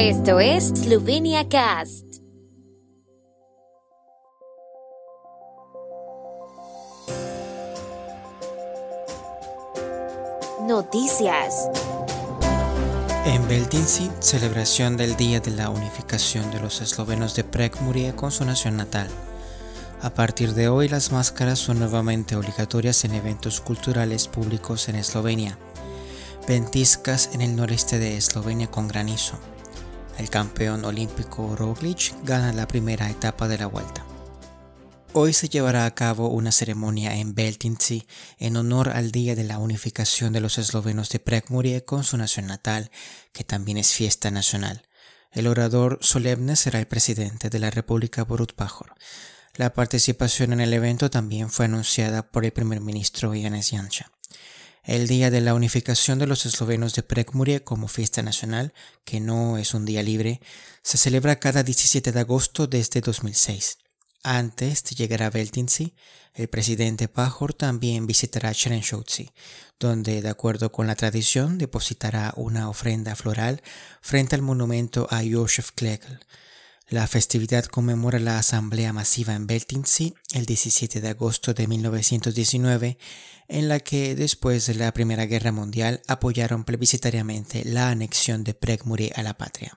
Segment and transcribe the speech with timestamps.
[0.00, 2.04] Esto es Slovenia Cast.
[10.68, 11.68] Noticias.
[13.26, 18.44] En Beltinci, celebración del Día de la Unificación de los eslovenos de Prekmurie con su
[18.44, 19.08] nación natal.
[20.00, 25.58] A partir de hoy las máscaras son nuevamente obligatorias en eventos culturales públicos en Eslovenia.
[26.46, 29.40] Ventiscas en el noreste de Eslovenia con granizo.
[30.18, 34.04] El campeón olímpico Roglic gana la primera etapa de la vuelta.
[35.12, 39.58] Hoy se llevará a cabo una ceremonia en Beltinci en honor al Día de la
[39.58, 42.90] Unificación de los Eslovenos de Prekmurie con su nación natal,
[43.32, 44.88] que también es fiesta nacional.
[45.30, 48.94] El orador solemne será el presidente de la República Borut Pajor.
[49.54, 54.17] La participación en el evento también fue anunciada por el primer ministro Janez Janša.
[54.88, 58.72] El Día de la Unificación de los Eslovenos de Prekmurie como fiesta nacional,
[59.04, 60.40] que no es un día libre,
[60.82, 63.76] se celebra cada 17 de agosto desde 2006.
[64.22, 65.94] Antes de llegar a Beltinci,
[66.32, 69.30] el presidente Pajor también visitará Cherenshouzi,
[69.78, 73.60] donde, de acuerdo con la tradición, depositará una ofrenda floral
[74.00, 76.18] frente al monumento a Josef Klegel,
[76.90, 82.98] la festividad conmemora la Asamblea Masiva en Beltinci el 17 de agosto de 1919,
[83.48, 89.10] en la que después de la Primera Guerra Mundial apoyaron plebiscitariamente la anexión de Prekmuri
[89.14, 89.74] a la patria.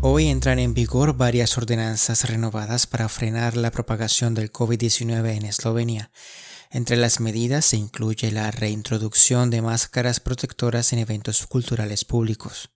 [0.00, 6.10] Hoy entran en vigor varias ordenanzas renovadas para frenar la propagación del COVID-19 en Eslovenia.
[6.70, 12.70] Entre las medidas se incluye la reintroducción de máscaras protectoras en eventos culturales públicos.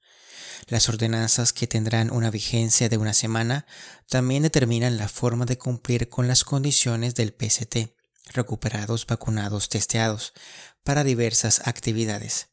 [0.69, 3.67] Las ordenanzas que tendrán una vigencia de una semana
[4.09, 7.95] también determinan la forma de cumplir con las condiciones del PST,
[8.33, 10.33] recuperados, vacunados, testeados,
[10.83, 12.49] para diversas actividades.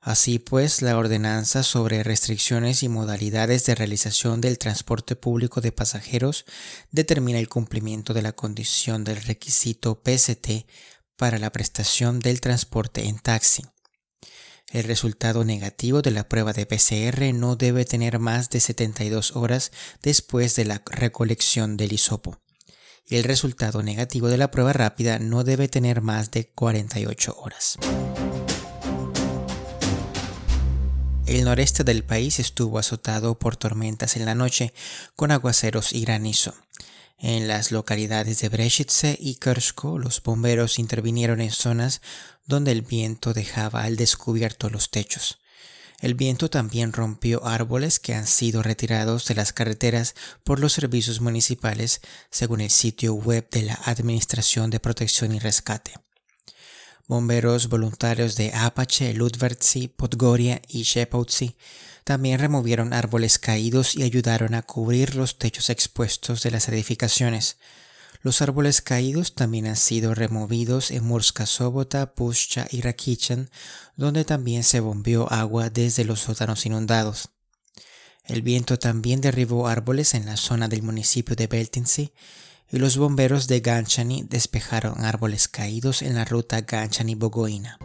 [0.00, 6.44] Así pues, la ordenanza sobre restricciones y modalidades de realización del transporte público de pasajeros
[6.90, 10.66] determina el cumplimiento de la condición del requisito PST
[11.16, 13.62] para la prestación del transporte en taxi.
[14.74, 19.70] El resultado negativo de la prueba de PCR no debe tener más de 72 horas
[20.02, 22.40] después de la recolección del hisopo.
[23.06, 27.78] Y el resultado negativo de la prueba rápida no debe tener más de 48 horas.
[31.24, 34.74] El noreste del país estuvo azotado por tormentas en la noche,
[35.14, 36.52] con aguaceros y granizo.
[37.18, 42.02] En las localidades de Brešice y Krško, los bomberos intervinieron en zonas
[42.44, 45.38] donde el viento dejaba al descubierto los techos.
[46.00, 51.20] El viento también rompió árboles que han sido retirados de las carreteras por los servicios
[51.20, 56.03] municipales, según el sitio web de la Administración de Protección y Rescate.
[57.06, 61.56] Bomberos voluntarios de Apache, Ludvertsi, Podgoria y Shepovci
[62.04, 67.56] también removieron árboles caídos y ayudaron a cubrir los techos expuestos de las edificaciones.
[68.22, 73.50] Los árboles caídos también han sido removidos en Murska Sobota, Pushcha y Rakichan,
[73.96, 77.30] donde también se bombeó agua desde los sótanos inundados.
[78.24, 82.12] El viento también derribó árboles en la zona del municipio de Beltinci
[82.70, 87.78] y los bomberos de Ganchani despejaron árboles caídos en la ruta Ganchani-Bogoina.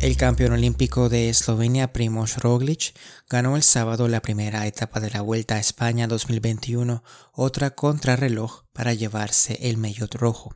[0.00, 2.94] El campeón olímpico de Eslovenia Primoz Roglic
[3.28, 7.02] ganó el sábado la primera etapa de la Vuelta a España 2021,
[7.32, 10.54] otra contrarreloj para llevarse el mellot rojo.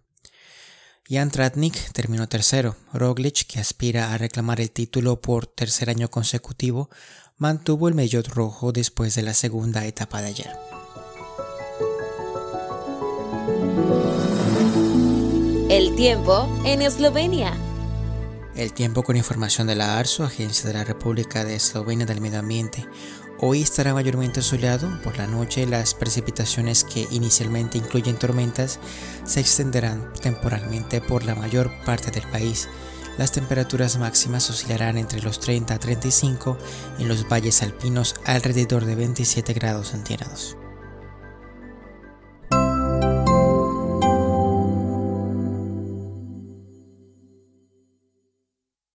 [1.08, 2.76] Jan Tratnik terminó tercero.
[2.92, 6.88] Roglic, que aspira a reclamar el título por tercer año consecutivo,
[7.36, 10.71] mantuvo el mellot rojo después de la segunda etapa de ayer.
[15.72, 17.54] El tiempo en Eslovenia.
[18.54, 22.40] El tiempo con información de la ARSO, Agencia de la República de Eslovenia del Medio
[22.40, 22.86] Ambiente.
[23.38, 25.00] Hoy estará mayormente soleado.
[25.02, 28.80] Por la noche las precipitaciones que inicialmente incluyen tormentas
[29.24, 32.68] se extenderán temporalmente por la mayor parte del país.
[33.16, 36.58] Las temperaturas máximas oscilarán entre los 30 a 35
[36.98, 40.54] en los valles alpinos alrededor de 27 grados centígrados.